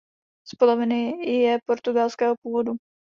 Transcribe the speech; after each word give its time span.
Z 0.47 0.55
poloviny 0.55 1.27
je 1.41 1.59
portugalského 1.67 2.35
původu. 2.43 2.73